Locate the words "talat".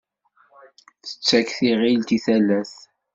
2.25-2.73